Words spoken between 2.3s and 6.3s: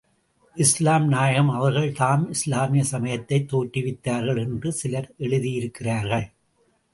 இஸ்லாமிய சமயத்தைத் தோற்றுவித்தார்கள் என்று சிலர் எழுதியிருக்கிறார்கள்.